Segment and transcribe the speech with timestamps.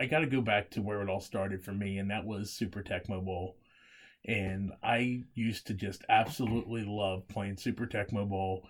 [0.00, 2.50] I got to go back to where it all started for me, and that was
[2.50, 3.56] Super Tecmo Bowl.
[4.24, 8.68] And I used to just absolutely love playing Super Tecmo Bowl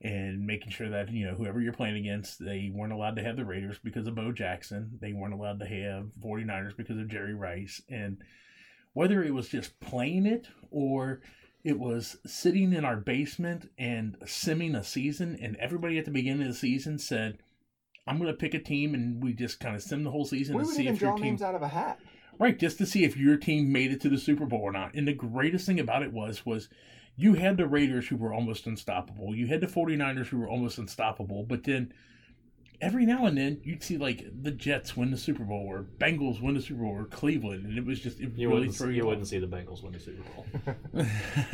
[0.00, 3.36] and making sure that you know whoever you're playing against they weren't allowed to have
[3.36, 7.34] the raiders because of bo jackson they weren't allowed to have 49ers because of jerry
[7.34, 8.18] rice and
[8.92, 11.20] whether it was just playing it or
[11.64, 16.42] it was sitting in our basement and simming a season and everybody at the beginning
[16.42, 17.38] of the season said
[18.08, 20.56] i'm going to pick a team and we just kind of sim the whole season
[20.56, 22.00] We to see if your draw team names out of a hat.
[22.38, 24.94] Right, just to see if your team made it to the Super Bowl or not.
[24.94, 26.68] And the greatest thing about it was was
[27.16, 29.34] you had the Raiders who were almost unstoppable.
[29.34, 31.92] You had the 49ers who were almost unstoppable, but then
[32.80, 36.40] every now and then you'd see like the Jets win the Super Bowl or Bengals
[36.40, 38.90] win the Super Bowl or Cleveland and it was just it You really wouldn't, threw
[38.90, 41.04] you you wouldn't see the Bengals win the Super Bowl.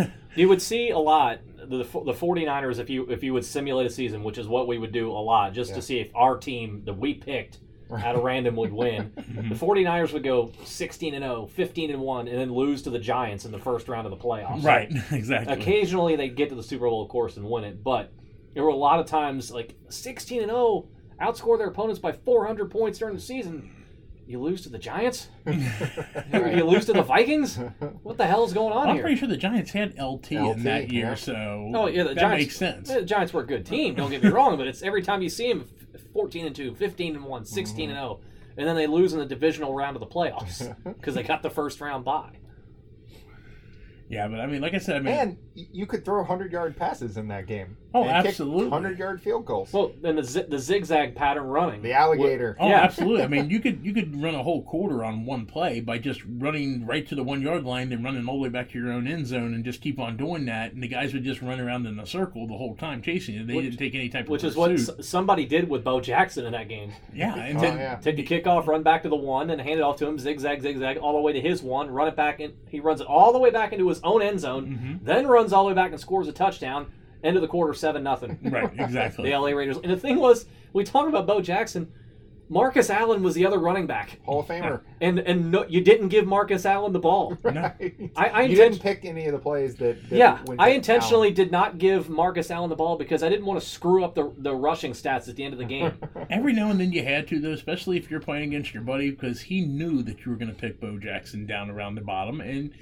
[0.37, 3.91] you would see a lot the the 49ers if you if you would simulate a
[3.91, 5.77] season, which is what we would do a lot, just Yeah.
[5.77, 7.59] to see if our team that we picked
[7.97, 9.13] at a random would win.
[9.35, 9.49] Mm-hmm.
[9.49, 12.99] The 49ers would go 16 and 0, 15 and 1 and then lose to the
[13.01, 14.63] Giants in the first round of the playoffs.
[14.63, 15.53] Right, exactly.
[15.55, 18.13] Occasionally they get to the Super Bowl of course and win it, but
[18.55, 20.87] there were a lot of times like 16 and 0
[21.21, 23.71] outscore their opponents by 400 points during the season.
[24.27, 25.29] You lose to the Giants?
[25.47, 27.59] You lose to the Vikings?
[28.03, 29.03] What the hell is going on I'm here?
[29.05, 31.15] pretty sure the Giants had LT, in that year, yeah.
[31.15, 32.89] so Oh yeah, the that Giants makes sense.
[32.89, 33.95] The Giants were a good team.
[33.95, 35.69] Don't get me wrong, but it's every time you see them,
[36.13, 38.21] 14 and 2, 15 and 1, 16 and 0,
[38.57, 41.51] and then they lose in the divisional round of the playoffs because they got the
[41.51, 42.39] first round bye.
[44.09, 46.77] Yeah, but I mean, like I said, I mean, And you could throw 100 yard
[46.77, 47.77] passes in that game.
[47.95, 48.65] Oh, absolutely.
[48.65, 49.73] 100 yard field goals.
[49.73, 51.81] Well, then the zi- the zigzag pattern running.
[51.81, 52.57] the alligator.
[52.59, 52.81] Oh, Yeah.
[52.83, 53.23] absolutely.
[53.23, 56.21] I mean, you could you could run a whole quarter on one play by just
[56.39, 58.93] running right to the one yard line, then running all the way back to your
[58.93, 60.73] own end zone, and just keep on doing that.
[60.73, 63.47] And the guys would just run around in a circle the whole time chasing it.
[63.47, 66.01] They Which- didn't take any type of which is what s- somebody did with Bo
[66.01, 66.91] Jackson in that game.
[67.15, 67.95] yeah, and Oh, then yeah.
[67.97, 70.63] Take the kickoff, run back to the one, and hand it off to him, zigzag,
[70.63, 73.33] zigzag, all the way to his one, run it back, and he runs it all
[73.33, 75.05] the way back into his own end zone, Mm-hmm.
[75.05, 76.87] then runs all the way back and scores a touchdown.
[77.25, 78.39] End of the quarter, seven nothing.
[78.45, 79.31] right, exactly.
[79.31, 79.79] the LA Raiders.
[79.79, 81.91] And the thing was, we talked about Bo Jackson.
[82.51, 84.83] Marcus Allen was the other running back, Hall of Famer.
[85.01, 87.39] and and no, you didn't give Marcus Allen the ball.
[87.43, 88.11] Right.
[88.15, 90.11] I, I you inten- didn't pick any of the plays that.
[90.11, 93.31] that yeah, went I to intentionally did not give Marcus Allen the ball because I
[93.31, 95.95] didn't want to screw up the the rushing stats at the end of the game.
[96.29, 99.11] Every now and then you had to, though, especially if you're playing against your buddy,
[99.11, 102.43] because he knew that you were going to pick Bo Jackson down around the bottom,
[102.43, 102.73] and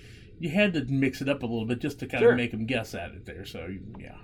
[0.41, 2.33] you had to mix it up a little bit just to kind Sure.
[2.33, 3.45] of make him guess at it there.
[3.45, 4.17] So yeah,